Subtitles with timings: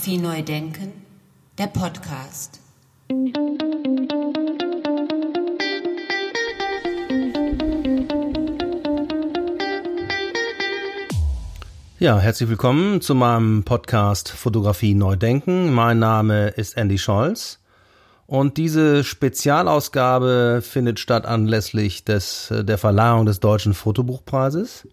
[0.00, 0.92] Fotografie neu denken,
[1.58, 2.58] der Podcast.
[11.98, 15.74] Ja, herzlich willkommen zu meinem Podcast Fotografie neu denken.
[15.74, 17.58] Mein Name ist Andy Scholz
[18.26, 24.88] und diese Spezialausgabe findet statt anlässlich des, der Verleihung des Deutschen Fotobuchpreises.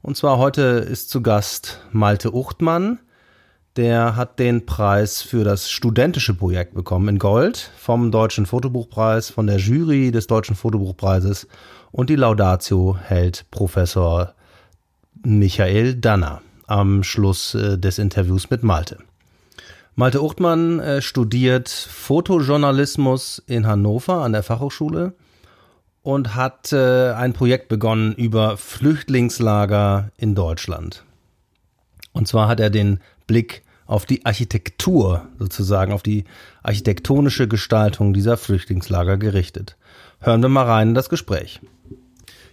[0.00, 3.00] Und zwar heute ist zu Gast Malte Uchtmann.
[3.80, 9.46] Der hat den Preis für das studentische Projekt bekommen in Gold vom Deutschen Fotobuchpreis, von
[9.46, 11.48] der Jury des Deutschen Fotobuchpreises
[11.90, 14.34] und die Laudatio hält Professor
[15.22, 18.98] Michael Danner am Schluss äh, des Interviews mit Malte.
[19.94, 25.14] Malte Uchtmann äh, studiert Fotojournalismus in Hannover an der Fachhochschule
[26.02, 31.02] und hat äh, ein Projekt begonnen über Flüchtlingslager in Deutschland.
[32.12, 36.24] Und zwar hat er den Blick auf die Architektur, sozusagen auf die
[36.62, 39.76] architektonische Gestaltung dieser Flüchtlingslager gerichtet.
[40.20, 41.58] Hören wir mal rein in das Gespräch.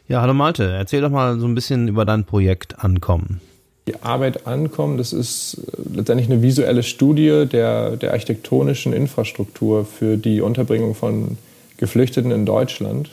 [0.08, 3.40] Ja, hallo Malte, erzähl doch mal so ein bisschen über dein Projekt Ankommen.
[3.88, 5.62] Die Arbeit Ankommen, das ist
[5.94, 11.38] letztendlich eine visuelle Studie der, der architektonischen Infrastruktur für die Unterbringung von
[11.78, 13.12] Geflüchteten in Deutschland.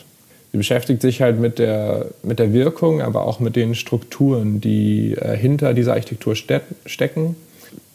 [0.51, 5.13] Sie beschäftigt sich halt mit der, mit der Wirkung, aber auch mit den Strukturen, die
[5.13, 7.35] äh, hinter dieser Architektur ste stecken.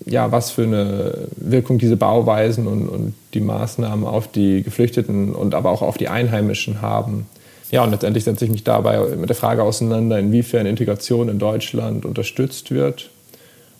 [0.06, 5.54] Ja, was für eine Wirkung diese Bauweisen und, und die Maßnahmen auf die Geflüchteten und
[5.54, 7.26] aber auch auf die Einheimischen haben
[7.70, 12.04] ja, und letztendlich setze ich mich dabei mit der Frage auseinander, inwiefern Integration in Deutschland
[12.04, 13.10] unterstützt wird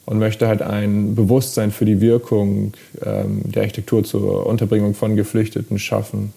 [0.07, 5.79] und möchte halt ein Bewusstsein für die Wirkung ähm, der Architektur zur Unterbringung von Geflüchteten
[5.79, 6.33] schaffen.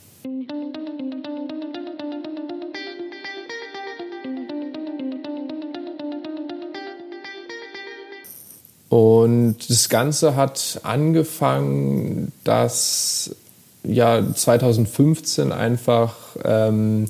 [8.94, 13.36] Und das Ganze hat angefangen, dass
[13.84, 17.06] ja 2015 einfach ähm,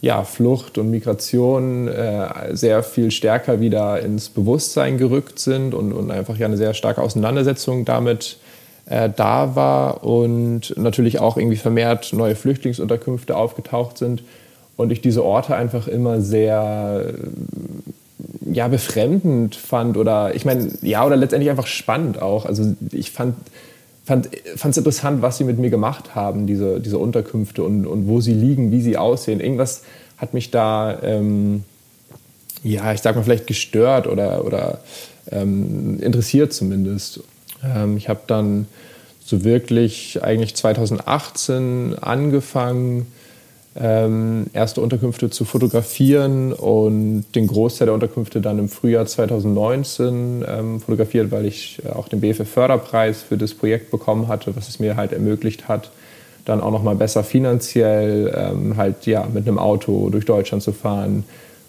[0.00, 6.12] ja, Flucht und Migration äh, sehr viel stärker wieder ins Bewusstsein gerückt sind und, und
[6.12, 8.38] einfach ja eine sehr starke Auseinandersetzung damit
[8.86, 14.22] äh, da war und natürlich auch irgendwie vermehrt neue Flüchtlingsunterkünfte aufgetaucht sind
[14.76, 17.12] und ich diese Orte einfach immer sehr
[18.50, 22.46] ja, befremdend fand oder ich meine, ja, oder letztendlich einfach spannend auch.
[22.46, 23.34] Also ich fand
[24.04, 28.20] fand es interessant, was sie mit mir gemacht haben, diese, diese Unterkünfte und, und wo
[28.20, 29.40] sie liegen, wie sie aussehen.
[29.40, 29.82] Irgendwas
[30.18, 31.64] hat mich da, ähm,
[32.62, 34.80] ja, ich sag mal, vielleicht gestört oder, oder
[35.30, 37.20] ähm, interessiert zumindest.
[37.64, 38.66] Ähm, ich habe dann
[39.24, 43.06] so wirklich eigentlich 2018 angefangen,
[43.76, 50.80] ähm, erste Unterkünfte zu fotografieren und den Großteil der Unterkünfte dann im Frühjahr 2019 ähm,
[50.80, 54.96] fotografiert, weil ich äh, auch den BFF-Förderpreis für das Projekt bekommen hatte, was es mir
[54.96, 55.90] halt ermöglicht hat,
[56.44, 60.72] dann auch noch mal besser finanziell ähm, halt ja mit einem Auto durch Deutschland zu
[60.72, 61.24] fahren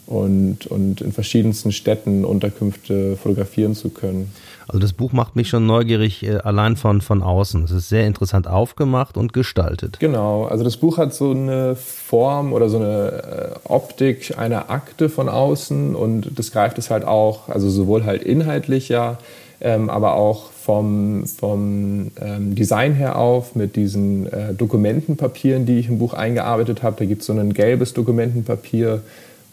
[0.05, 4.31] und, und in verschiedensten Städten Unterkünfte fotografieren zu können.
[4.67, 7.63] Also das Buch macht mich schon neugierig äh, allein von, von außen.
[7.63, 9.99] Es ist sehr interessant aufgemacht und gestaltet.
[9.99, 15.09] Genau, also das Buch hat so eine Form oder so eine äh, Optik einer Akte
[15.09, 19.17] von außen und das greift es halt auch, also sowohl halt inhaltlich ja,
[19.61, 25.89] ähm, aber auch vom, vom ähm, Design her auf mit diesen äh, Dokumentenpapieren, die ich
[25.89, 26.95] im Buch eingearbeitet habe.
[26.97, 29.01] Da gibt es so ein gelbes Dokumentenpapier,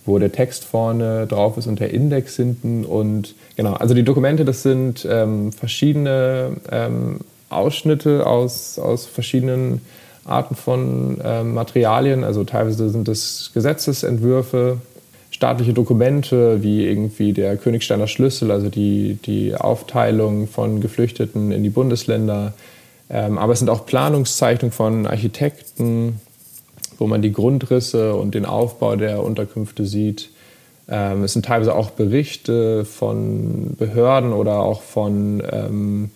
[0.04, 2.84] wo der Text vorne drauf ist und der Index hinten.
[2.84, 7.20] Und genau, also die Dokumente, das sind ähm, verschiedene ähm,
[7.50, 9.80] Ausschnitte aus, aus verschiedenen
[10.24, 12.24] Arten von ähm, Materialien.
[12.24, 14.78] Also teilweise sind das Gesetzesentwürfe,
[15.30, 21.70] staatliche Dokumente wie irgendwie der Königsteiner Schlüssel, also die, die Aufteilung von Geflüchteten in die
[21.70, 22.54] Bundesländer.
[23.10, 26.20] Ähm, aber es sind auch Planungszeichnungen von Architekten,
[27.02, 30.30] wo man die Grundrisse und den Aufbau der Unterkünfte sieht.
[30.88, 36.10] Ähm, es sind teilweise auch Berichte von Behörden oder auch von ähm,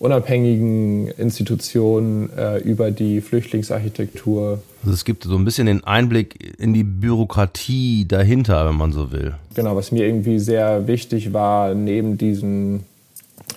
[0.00, 4.60] unabhängigen Institutionen äh, über die Flüchtlingsarchitektur.
[4.82, 9.12] Also es gibt so ein bisschen den Einblick in die Bürokratie dahinter, wenn man so
[9.12, 9.34] will.
[9.54, 12.80] Genau, was mir irgendwie sehr wichtig war, neben diesem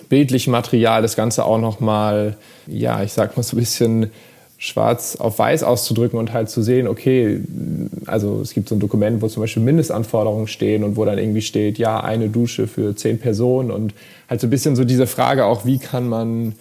[0.08, 2.36] bildlichen Material das Ganze auch nochmal,
[2.68, 4.10] ja, ich sag mal so ein bisschen
[4.58, 7.40] schwarz auf weiß auszudrücken und halt zu sehen, okay,
[8.06, 11.42] also es gibt so ein Dokument, wo zum Beispiel Mindestanforderungen stehen und wo dann irgendwie
[11.42, 13.92] steht, ja, eine Dusche für zehn Personen und
[14.28, 16.54] halt so ein bisschen so diese Frage auch, wie kann man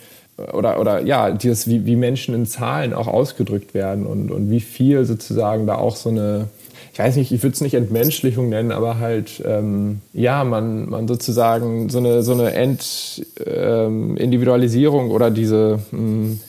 [0.53, 4.59] oder, oder ja, dieses, wie, wie Menschen in Zahlen auch ausgedrückt werden und, und wie
[4.59, 6.49] viel sozusagen da auch so eine,
[6.91, 11.07] ich weiß nicht, ich würde es nicht Entmenschlichung nennen, aber halt, ähm, ja, man, man
[11.07, 16.41] sozusagen so eine, so eine Entindividualisierung ähm, oder diese, mh, hm,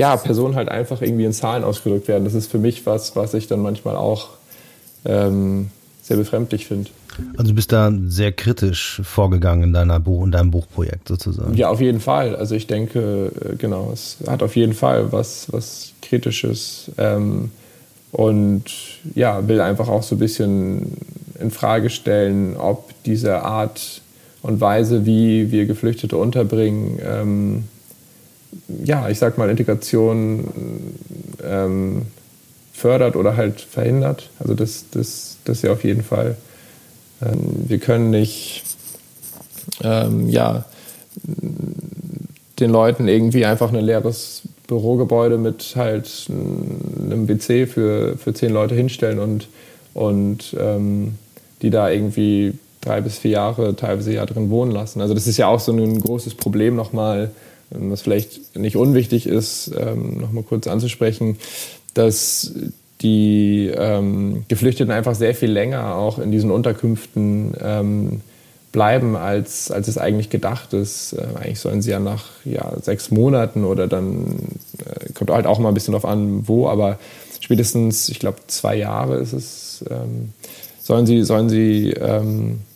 [0.00, 2.24] ja, Personen halt einfach irgendwie in Zahlen ausgedrückt werden.
[2.24, 4.30] Das ist für mich was, was ich dann manchmal auch
[5.04, 5.70] ähm,
[6.02, 6.90] sehr befremdlich finde.
[7.36, 11.54] Also du bist da sehr kritisch vorgegangen in deiner Buch, in deinem Buchprojekt sozusagen.
[11.54, 12.34] Ja, auf jeden Fall.
[12.34, 16.90] Also ich denke, äh, genau, es hat auf jeden Fall was, was Kritisches.
[16.96, 17.50] Ähm,
[18.12, 18.64] und
[19.14, 20.96] ja, will einfach auch so ein bisschen
[21.38, 24.00] in Frage stellen, ob diese Art
[24.42, 27.64] und Weise, wie wir Geflüchtete unterbringen, ähm,
[28.84, 30.94] ja, ich sag mal, Integration
[31.44, 32.02] ähm,
[32.72, 34.30] fördert oder halt verhindert.
[34.38, 36.36] Also das, das, das ja auf jeden Fall.
[37.22, 38.64] Ähm, wir können nicht,
[39.82, 40.64] ähm, ja,
[42.58, 48.74] den Leuten irgendwie einfach ein leeres Bürogebäude mit halt einem WC für, für zehn Leute
[48.74, 49.48] hinstellen und,
[49.94, 51.16] und ähm,
[51.62, 55.00] die da irgendwie drei bis vier Jahre teilweise ja drin wohnen lassen.
[55.00, 59.26] Also das ist ja auch so ein großes Problem nochmal, ähm, was vielleicht nicht unwichtig
[59.26, 61.38] ist, ähm, nochmal kurz anzusprechen,
[61.94, 62.52] dass
[63.00, 68.20] die ähm, Geflüchteten einfach sehr viel länger auch in diesen Unterkünften ähm,
[68.72, 71.14] bleiben, als, als es eigentlich gedacht ist.
[71.14, 74.38] Äh, eigentlich sollen sie ja nach ja, sechs Monaten oder dann,
[74.84, 76.98] äh, kommt halt auch mal ein bisschen drauf an, wo, aber
[77.40, 80.32] spätestens, ich glaube, zwei Jahre ist es, ähm,
[80.80, 82.69] sollen sie, sollen sie ähm, äh,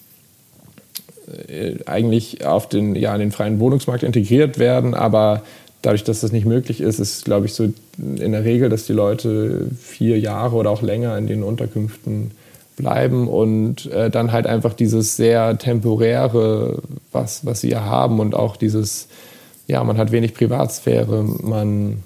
[1.87, 5.43] eigentlich auf den, ja, in den freien Wohnungsmarkt integriert werden, aber
[5.82, 7.65] dadurch, dass das nicht möglich ist, ist, glaube ich, so
[7.99, 12.32] in der Regel, dass die Leute vier Jahre oder auch länger in den Unterkünften
[12.76, 16.82] bleiben und äh, dann halt einfach dieses sehr temporäre,
[17.12, 19.09] was, was sie ja haben und auch dieses,
[19.67, 22.03] ja, man hat wenig Privatsphäre, man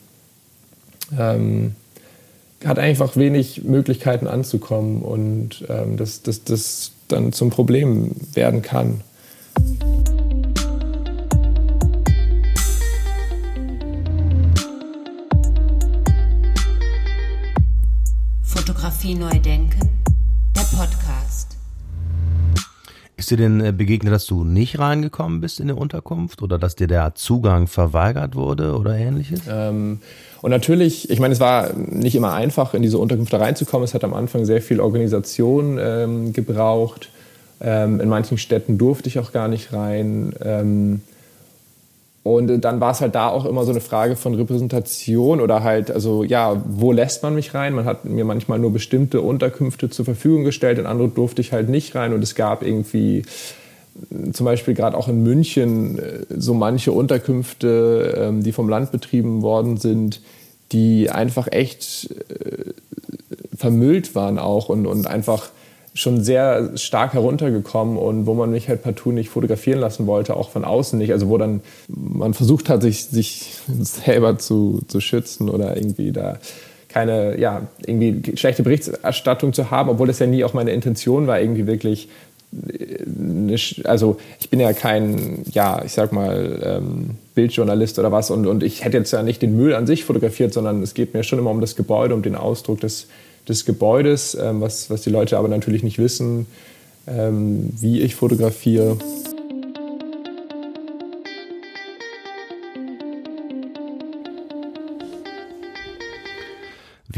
[1.18, 1.74] ähm,
[2.64, 9.00] hat einfach wenig Möglichkeiten anzukommen und ähm, dass das, das dann zum Problem werden kann.
[18.42, 19.88] Fotografie neu denken
[20.78, 21.56] Podcast.
[23.16, 26.76] Ist dir denn äh, begegnet, dass du nicht reingekommen bist in die Unterkunft oder dass
[26.76, 29.40] dir der Zugang verweigert wurde oder ähnliches?
[29.50, 29.98] Ähm,
[30.40, 33.84] und natürlich, ich meine, es war nicht immer einfach, in diese Unterkunft reinzukommen.
[33.84, 37.10] Es hat am Anfang sehr viel Organisation ähm, gebraucht.
[37.60, 40.32] Ähm, in manchen Städten durfte ich auch gar nicht rein.
[40.44, 41.00] Ähm,
[42.22, 45.90] und dann war es halt da auch immer so eine Frage von Repräsentation oder halt,
[45.90, 47.74] also ja, wo lässt man mich rein?
[47.74, 51.68] Man hat mir manchmal nur bestimmte Unterkünfte zur Verfügung gestellt, in andere durfte ich halt
[51.70, 53.22] nicht rein und es gab irgendwie
[54.32, 59.42] zum Beispiel gerade auch in München äh, so manche Unterkünfte, ähm, die vom Land betrieben
[59.42, 60.20] worden sind,
[60.72, 62.72] die einfach echt äh,
[63.56, 65.50] vermüllt waren auch und, und einfach
[65.98, 70.50] schon sehr stark heruntergekommen und wo man mich halt partout nicht fotografieren lassen wollte, auch
[70.50, 71.12] von außen nicht.
[71.12, 76.38] Also wo dann man versucht hat, sich, sich selber zu, zu schützen oder irgendwie da
[76.88, 81.40] keine, ja, irgendwie schlechte Berichterstattung zu haben, obwohl das ja nie auch meine Intention war,
[81.40, 82.08] irgendwie wirklich
[82.68, 88.46] äh, also ich bin ja kein, ja, ich sag mal, ähm, Bildjournalist oder was und,
[88.46, 91.24] und ich hätte jetzt ja nicht den Müll an sich fotografiert, sondern es geht mir
[91.24, 93.08] schon immer um das Gebäude, um den Ausdruck des,
[93.48, 96.46] des Gebäudes, ähm, was, was die Leute aber natürlich nicht wissen,
[97.06, 98.96] ähm, wie ich fotografiere.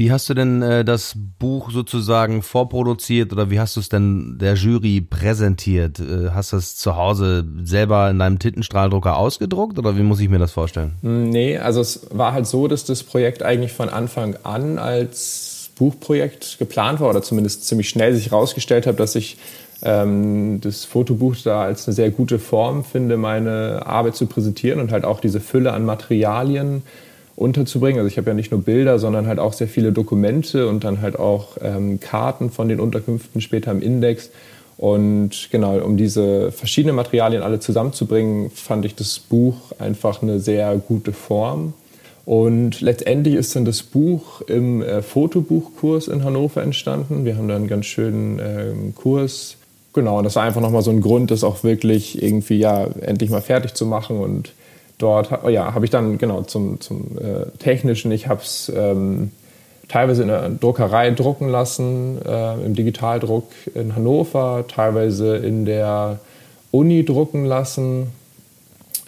[0.00, 4.38] Wie hast du denn äh, das Buch sozusagen vorproduziert oder wie hast du es denn
[4.40, 6.00] der Jury präsentiert?
[6.00, 10.30] Äh, hast du es zu Hause selber in deinem Tintenstrahldrucker ausgedruckt oder wie muss ich
[10.30, 10.94] mir das vorstellen?
[11.02, 15.49] Nee, also es war halt so, dass das Projekt eigentlich von Anfang an als
[15.80, 19.38] Buchprojekt geplant war oder zumindest ziemlich schnell sich herausgestellt habe, dass ich
[19.82, 24.92] ähm, das Fotobuch da als eine sehr gute Form finde, meine Arbeit zu präsentieren und
[24.92, 26.82] halt auch diese Fülle an Materialien
[27.34, 27.98] unterzubringen.
[27.98, 31.00] Also ich habe ja nicht nur Bilder, sondern halt auch sehr viele Dokumente und dann
[31.00, 34.28] halt auch ähm, Karten von den Unterkünften später im Index.
[34.76, 40.76] Und genau, um diese verschiedenen Materialien alle zusammenzubringen, fand ich das Buch einfach eine sehr
[40.76, 41.72] gute Form.
[42.30, 47.24] Und letztendlich ist dann das Buch im äh, Fotobuchkurs in Hannover entstanden.
[47.24, 49.56] Wir haben da einen ganz schönen äh, Kurs.
[49.94, 53.30] Genau, und das war einfach nochmal so ein Grund, das auch wirklich irgendwie ja endlich
[53.30, 54.20] mal fertig zu machen.
[54.20, 54.52] Und
[54.98, 59.32] dort ja, habe ich dann genau zum, zum äh, Technischen, ich habe es ähm,
[59.88, 66.20] teilweise in der Druckerei drucken lassen, äh, im Digitaldruck in Hannover, teilweise in der
[66.70, 68.12] Uni drucken lassen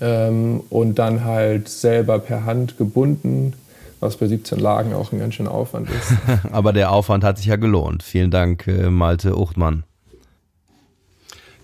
[0.02, 3.54] ähm, und dann halt selber per Hand gebunden
[4.02, 6.12] was bei 17 Lagen auch ein ganz schöner Aufwand ist.
[6.52, 8.02] Aber der Aufwand hat sich ja gelohnt.
[8.02, 9.84] Vielen Dank, äh, Malte Uchtmann.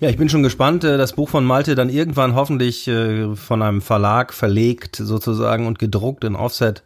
[0.01, 3.61] Ja, ich bin schon gespannt, äh, das Buch von Malte dann irgendwann hoffentlich äh, von
[3.61, 6.83] einem Verlag verlegt sozusagen und gedruckt in Offset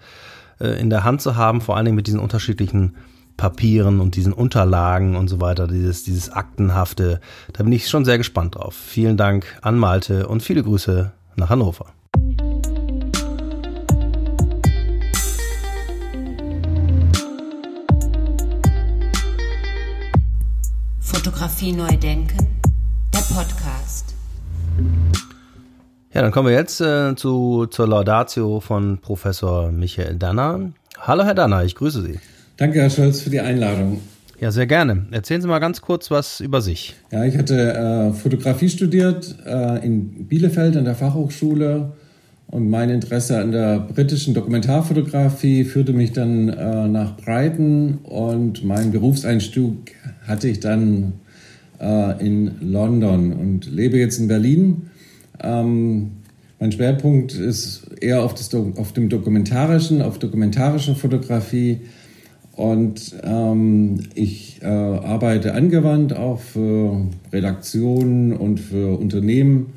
[0.78, 2.94] in der Hand zu haben, vor allen Dingen mit diesen unterschiedlichen
[3.36, 7.20] Papieren und diesen Unterlagen und so weiter, dieses, dieses Aktenhafte.
[7.52, 8.76] Da bin ich schon sehr gespannt drauf.
[8.76, 11.86] Vielen Dank an Malte und viele Grüße nach Hannover.
[21.00, 22.60] Fotografie neu denken,
[23.12, 24.14] der Podcast.
[26.12, 30.72] Ja, dann kommen wir jetzt äh, zu, zur Laudatio von Professor Michael Danner.
[30.98, 32.20] Hallo Herr Danner, ich grüße Sie.
[32.56, 34.00] Danke, Herr Scholz, für die Einladung.
[34.42, 35.06] Ja, sehr gerne.
[35.12, 36.96] Erzählen Sie mal ganz kurz was über sich.
[37.12, 41.92] Ja, ich hatte äh, Fotografie studiert äh, in Bielefeld an der Fachhochschule
[42.48, 48.90] und mein Interesse an der britischen Dokumentarfotografie führte mich dann äh, nach Brighton und meinen
[48.90, 49.94] Berufseinstieg
[50.26, 51.12] hatte ich dann
[51.80, 54.90] äh, in London und lebe jetzt in Berlin.
[55.40, 56.10] Ähm,
[56.58, 61.82] mein Schwerpunkt ist eher auf, das, auf dem Dokumentarischen, auf dokumentarischer Fotografie.
[62.54, 69.72] Und ähm, ich äh, arbeite angewandt auch für Redaktionen und für Unternehmen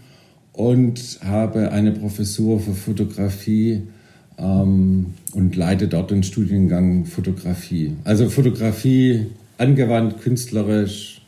[0.52, 3.84] und habe eine Professur für Fotografie
[4.38, 7.94] ähm, und leite dort den Studiengang Fotografie.
[8.04, 9.28] Also Fotografie
[9.58, 11.22] angewandt, künstlerisch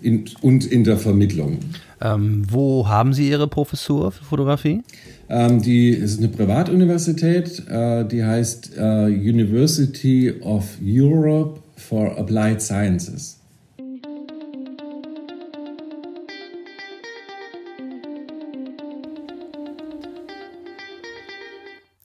[0.00, 1.58] in, und in der Vermittlung.
[2.00, 4.82] Ähm, wo haben Sie Ihre Professur für Fotografie?
[5.30, 13.38] Ähm, die ist eine Privatuniversität, äh, die heißt äh, University of Europe for Applied Sciences.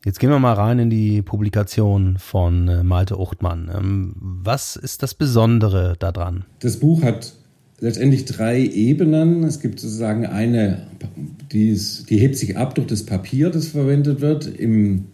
[0.06, 3.72] Jetzt gehen wir mal rein in die Publikation von äh, Malte Uchtmann.
[3.74, 6.44] Ähm, was ist das Besondere daran?
[6.60, 7.34] Das Buch hat
[7.80, 9.44] letztendlich drei Ebenen.
[9.44, 10.88] Es gibt sozusagen eine,
[11.54, 14.48] die, ist, die hebt sich ab durch das Papier, das verwendet wird.
[14.48, 15.06] Im,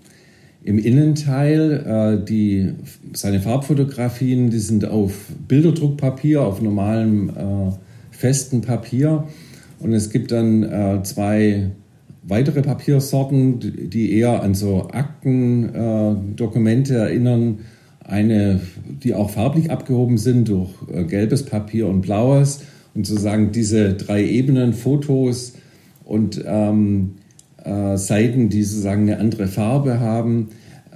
[0.64, 2.72] im Innenteil, äh, die,
[3.14, 7.72] seine Farbfotografien, die sind auf Bilderdruckpapier, auf normalem äh,
[8.12, 9.26] festen Papier.
[9.80, 11.72] Und es gibt dann äh, zwei
[12.24, 17.60] weitere Papiersorten, die eher an so Aktendokumente äh, erinnern.
[18.00, 18.62] Eine,
[19.04, 22.62] die auch farblich abgehoben sind durch äh, gelbes Papier und blaues.
[22.96, 25.54] Und sozusagen diese drei Ebenen, Fotos
[26.10, 27.12] und ähm,
[27.64, 30.50] äh, Seiten, die sozusagen eine andere Farbe haben.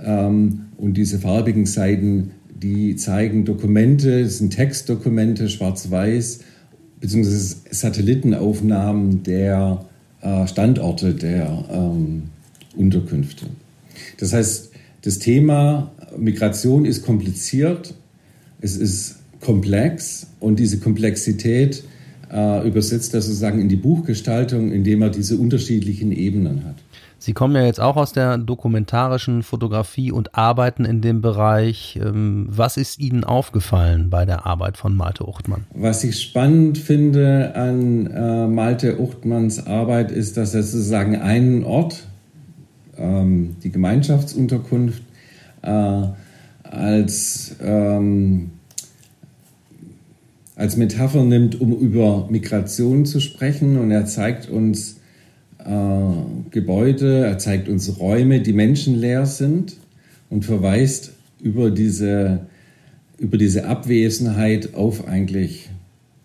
[0.03, 6.39] Ähm, und diese farbigen Seiten, die zeigen Dokumente, das sind Textdokumente, schwarz-weiß,
[6.99, 9.85] beziehungsweise Satellitenaufnahmen der
[10.21, 12.23] äh, Standorte der ähm,
[12.75, 13.45] Unterkünfte.
[14.17, 14.71] Das heißt,
[15.03, 17.93] das Thema Migration ist kompliziert,
[18.61, 21.83] es ist komplex und diese Komplexität
[22.33, 26.75] äh, übersetzt er sozusagen in die Buchgestaltung, indem er diese unterschiedlichen Ebenen hat.
[27.19, 31.97] Sie kommen ja jetzt auch aus der dokumentarischen Fotografie und arbeiten in dem Bereich.
[32.03, 35.65] Ähm, was ist Ihnen aufgefallen bei der Arbeit von Malte Uchtmann?
[35.73, 42.07] Was ich spannend finde an äh, Malte Uchtmanns Arbeit ist, dass er sozusagen einen Ort,
[42.97, 45.03] ähm, die Gemeinschaftsunterkunft,
[45.61, 46.01] äh,
[46.63, 48.51] als, ähm,
[50.55, 53.77] als Metapher nimmt, um über Migration zu sprechen.
[53.77, 54.99] Und er zeigt uns,
[55.59, 59.77] äh, Gebäude, er zeigt uns Räume, die menschenleer sind
[60.29, 62.47] und verweist über diese,
[63.17, 65.69] über diese Abwesenheit auf eigentlich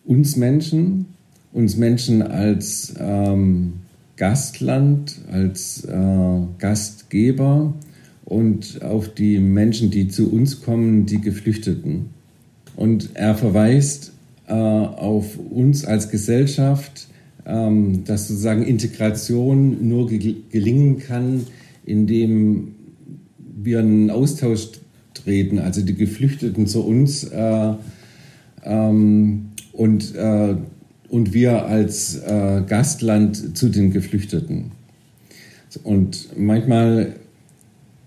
[0.04, 1.06] uns Menschen,
[1.52, 3.74] uns Menschen als ähm,
[4.16, 7.74] Gastland, als äh, Gastgeber
[8.24, 12.06] und auf die Menschen, die zu uns kommen, die Geflüchteten.
[12.76, 14.12] Und er verweist
[14.52, 17.08] auf uns als Gesellschaft,
[17.48, 21.46] ähm, dass sozusagen Integration nur gelingen kann,
[21.84, 22.74] indem
[23.38, 24.68] wir einen Austausch
[25.14, 27.72] treten, also die Geflüchteten zu uns äh,
[28.64, 30.56] ähm, und, äh,
[31.08, 34.72] und wir als äh, Gastland zu den Geflüchteten.
[35.82, 37.14] Und manchmal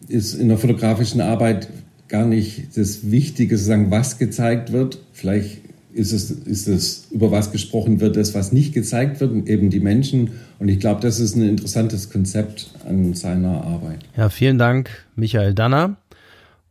[0.07, 1.69] ist in der fotografischen Arbeit
[2.07, 4.99] gar nicht das Wichtige, sozusagen, was gezeigt wird.
[5.13, 5.61] Vielleicht
[5.93, 9.79] ist es, ist es, über was gesprochen wird, das, was nicht gezeigt wird, eben die
[9.79, 10.31] Menschen.
[10.59, 13.99] Und ich glaube, das ist ein interessantes Konzept an seiner Arbeit.
[14.15, 15.97] Ja, vielen Dank, Michael Danner.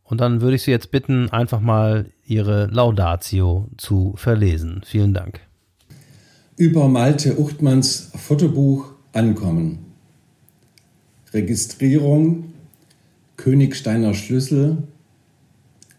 [0.03, 4.81] Und dann würde ich Sie jetzt bitten, einfach mal Ihre Laudatio zu verlesen.
[4.85, 5.39] Vielen Dank.
[6.57, 9.79] Über Malte Uchtmanns Fotobuch Ankommen.
[11.33, 12.53] Registrierung,
[13.37, 14.77] Königsteiner Schlüssel,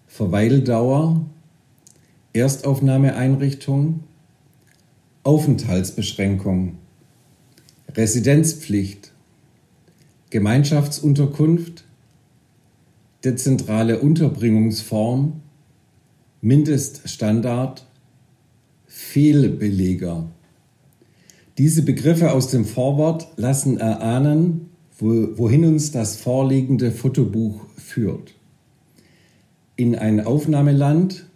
[0.06, 1.24] Verweildauer,
[2.34, 4.00] Erstaufnahmeeinrichtung,
[5.22, 6.78] Aufenthaltsbeschränkung,
[7.94, 9.12] Residenzpflicht,
[10.30, 11.84] Gemeinschaftsunterkunft,
[13.22, 15.42] dezentrale Unterbringungsform,
[16.40, 17.86] Mindeststandard,
[18.86, 20.26] Fehlbeleger.
[21.58, 28.34] Diese Begriffe aus dem Vorwort lassen erahnen, wohin uns das vorliegende Fotobuch führt.
[29.76, 31.26] In ein Aufnahmeland,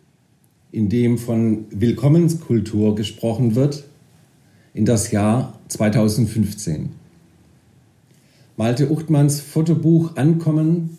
[0.73, 3.85] in dem von Willkommenskultur gesprochen wird,
[4.75, 6.91] in das Jahr 2015.
[8.57, 10.99] Malte Uchtmanns Fotobuch Ankommen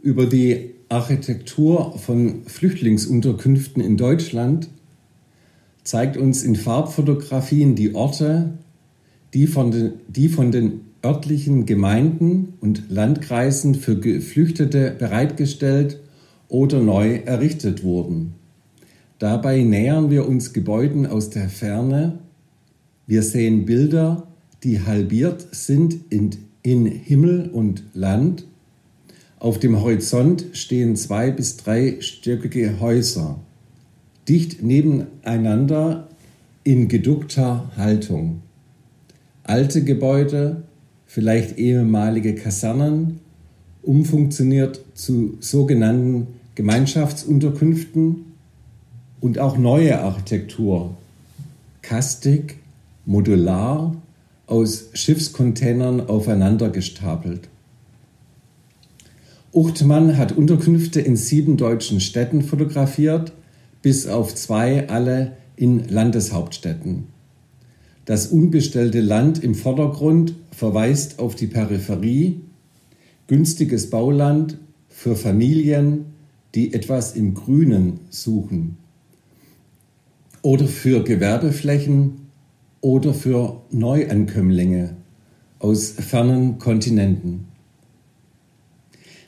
[0.00, 4.68] über die Architektur von Flüchtlingsunterkünften in Deutschland
[5.84, 8.58] zeigt uns in Farbfotografien die Orte,
[9.34, 16.00] die von den, die von den örtlichen Gemeinden und Landkreisen für Geflüchtete bereitgestellt
[16.48, 18.34] oder neu errichtet wurden.
[19.20, 22.18] Dabei nähern wir uns Gebäuden aus der Ferne.
[23.06, 24.26] Wir sehen Bilder,
[24.64, 26.30] die halbiert sind in,
[26.62, 28.44] in Himmel und Land
[29.40, 33.40] auf dem Horizont stehen zwei bis dreistöckige Häuser,
[34.28, 36.08] dicht nebeneinander
[36.62, 38.42] in geduckter Haltung.
[39.42, 40.64] Alte Gebäude,
[41.06, 43.20] vielleicht ehemalige Kasernen,
[43.80, 48.29] umfunktioniert zu sogenannten Gemeinschaftsunterkünften
[49.20, 50.96] und auch neue Architektur,
[51.82, 52.56] kastig,
[53.06, 53.94] modular,
[54.46, 57.48] aus Schiffscontainern aufeinander gestapelt.
[59.52, 63.32] Uchtmann hat Unterkünfte in sieben deutschen Städten fotografiert,
[63.82, 67.06] bis auf zwei alle in Landeshauptstädten.
[68.04, 72.40] Das unbestellte Land im Vordergrund verweist auf die Peripherie,
[73.26, 74.58] günstiges Bauland
[74.88, 76.06] für Familien,
[76.54, 78.78] die etwas im Grünen suchen.
[80.42, 82.28] Oder für Gewerbeflächen
[82.80, 84.96] oder für Neuankömmlinge
[85.58, 87.46] aus fernen Kontinenten.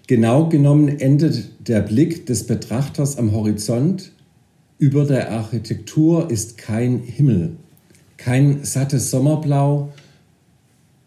[0.07, 4.13] Genau genommen endet der Blick des Betrachters am Horizont.
[4.79, 7.57] Über der Architektur ist kein Himmel,
[8.17, 9.93] kein sattes Sommerblau,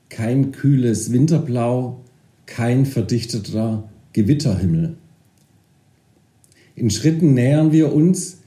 [0.10, 2.00] kein kühles Winterblau,
[2.46, 4.96] kein verdichteter Gewitterhimmel.
[6.76, 8.38] In Schritten nähern wir uns,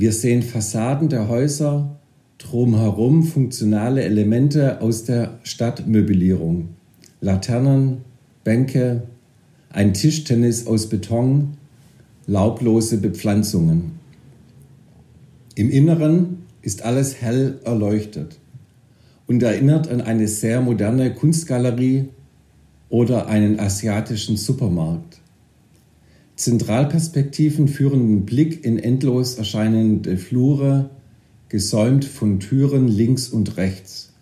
[0.00, 1.94] wir sehen Fassaden der Häuser,
[2.38, 6.70] drumherum funktionale Elemente aus der Stadtmöblierung,
[7.20, 7.98] Laternen,
[8.42, 9.02] Bänke,
[9.68, 11.58] ein Tischtennis aus Beton,
[12.26, 13.92] laublose Bepflanzungen.
[15.54, 18.38] Im Inneren ist alles hell erleuchtet
[19.26, 22.08] und erinnert an eine sehr moderne Kunstgalerie
[22.88, 25.19] oder einen asiatischen Supermarkt.
[26.40, 30.88] Zentralperspektiven führen den Blick in endlos erscheinende Flure,
[31.50, 34.14] gesäumt von Türen links und rechts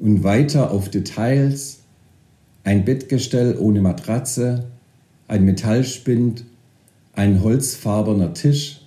[0.00, 1.78] und weiter auf Details,
[2.64, 4.72] ein Bettgestell ohne Matratze,
[5.28, 6.44] ein Metallspind,
[7.12, 8.80] ein holzfarbener Tisch,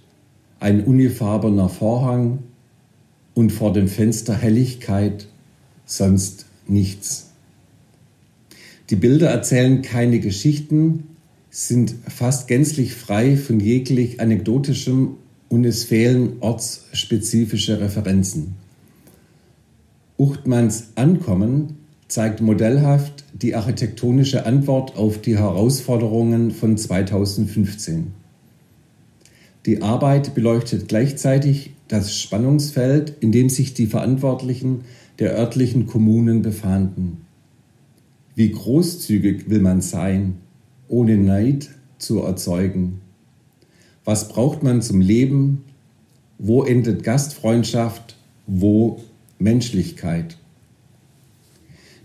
[0.60, 2.40] ein unifarbener Vorhang
[3.36, 5.28] und vor dem Fenster Helligkeit,
[5.86, 7.32] sonst nichts.
[8.90, 11.15] Die Bilder erzählen keine Geschichten,
[11.58, 15.16] sind fast gänzlich frei von jeglich anekdotischem
[15.48, 18.56] und es fehlen ortsspezifische Referenzen.
[20.18, 21.78] Uchtmanns Ankommen
[22.10, 28.08] zeigt modellhaft die architektonische Antwort auf die Herausforderungen von 2015.
[29.66, 34.82] Die Arbeit beleuchtet gleichzeitig das Spannungsfeld, in dem sich die Verantwortlichen
[35.20, 37.22] der örtlichen Kommunen befanden.
[38.36, 40.42] Wie großzügig will man sein,
[40.88, 43.02] ohne Neid zu erzeugen?
[44.04, 45.64] Was braucht man zum Leben?
[46.38, 48.16] Wo endet Gastfreundschaft?
[48.48, 49.02] Wo
[49.40, 50.38] Menschlichkeit?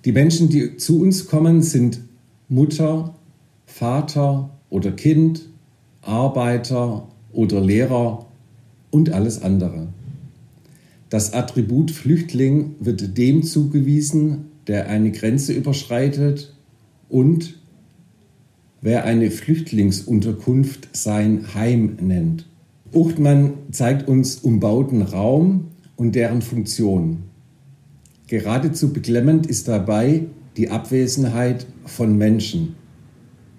[0.05, 2.01] Die Menschen, die zu uns kommen, sind
[2.49, 3.15] Mutter,
[3.67, 5.43] Vater oder Kind,
[6.01, 8.27] Arbeiter oder Lehrer
[8.91, 9.89] und alles andere.
[11.11, 16.55] Das Attribut Flüchtling wird dem zugewiesen, der eine Grenze überschreitet
[17.09, 17.60] und
[18.83, 22.47] wer eine Flüchtlingsunterkunft sein Heim nennt.
[22.93, 27.25] Uchtmann zeigt uns umbauten Raum und deren Funktion.
[28.27, 32.75] Geradezu beklemmend ist dabei die Abwesenheit von Menschen.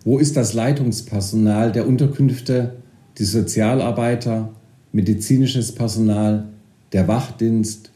[0.04, 2.78] Wo ist das Leitungspersonal der Unterkünfte,
[3.18, 4.54] die Sozialarbeiter,
[4.92, 6.50] medizinisches Personal,
[6.92, 7.92] der Wachdienst,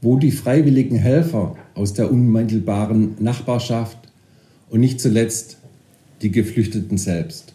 [0.00, 3.98] wo die freiwilligen Helfer aus der unmittelbaren Nachbarschaft
[4.70, 5.58] und nicht zuletzt
[6.24, 7.54] die Geflüchteten selbst.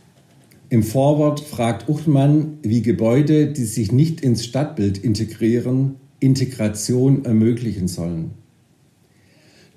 [0.70, 8.32] Im Vorwort fragt Uchtmann, wie Gebäude, die sich nicht ins Stadtbild integrieren, Integration ermöglichen sollen.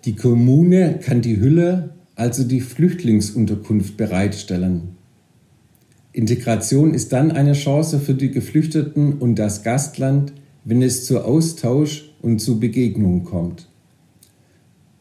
[0.04, 4.96] Die Kommune kann die Hülle, also die Flüchtlingsunterkunft bereitstellen.
[6.12, 12.12] Integration ist dann eine Chance für die Geflüchteten und das Gastland, wenn es zu Austausch
[12.20, 13.68] und zu Begegnungen kommt.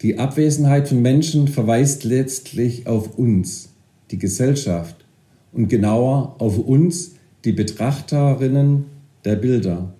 [0.01, 3.70] Die Abwesenheit von Menschen verweist letztlich auf uns,
[4.11, 5.05] die Gesellschaft,
[5.53, 8.85] und genauer auf uns, die Betrachterinnen
[9.25, 9.93] der Bilder.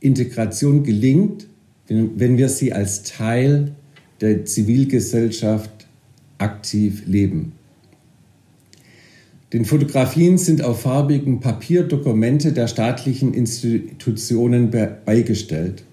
[0.00, 1.46] Integration gelingt,
[1.88, 3.74] wenn wir sie als Teil
[4.20, 5.86] der Zivilgesellschaft
[6.38, 7.52] aktiv leben.
[9.52, 15.84] Den Fotografien sind auf farbigen Papier Dokumente der staatlichen Institutionen beigestellt.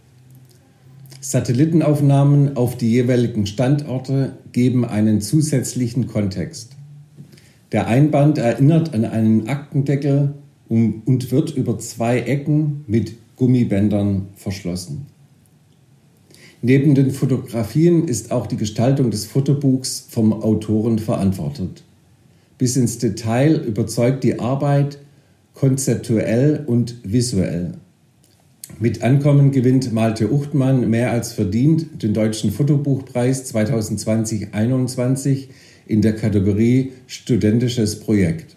[1.21, 6.72] Satellitenaufnahmen auf die jeweiligen Standorte geben einen zusätzlichen Kontext.
[7.73, 10.35] Der Einband erinnert an einen Aktendeckel
[10.69, 15.07] und wird über zwei Ecken mit Gummibändern verschlossen.
[16.61, 21.83] Neben den Fotografien ist auch die Gestaltung des Fotobuchs vom Autoren verantwortet.
[22.59, 24.99] Bis ins Detail überzeugt die Arbeit
[25.53, 27.73] konzeptuell und visuell.
[28.79, 35.47] Mit Ankommen gewinnt Malte Uchtmann mehr als verdient den Deutschen Fotobuchpreis 2020-21
[35.85, 38.55] in der Kategorie Studentisches Projekt.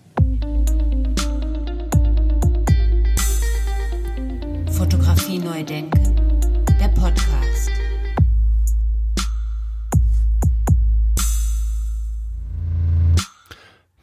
[4.71, 6.17] Fotografie neu denken,
[6.81, 7.71] der Podcast.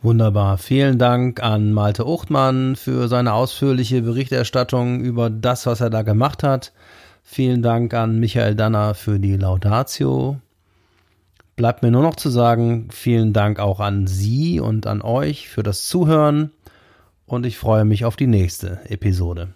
[0.01, 0.57] Wunderbar.
[0.57, 6.43] Vielen Dank an Malte Uchtmann für seine ausführliche Berichterstattung über das, was er da gemacht
[6.43, 6.73] hat.
[7.23, 10.41] Vielen Dank an Michael Danner für die Laudatio.
[11.55, 15.61] Bleibt mir nur noch zu sagen, vielen Dank auch an Sie und an euch für
[15.61, 16.51] das Zuhören
[17.25, 19.49] und ich freue mich auf die nächste Episode.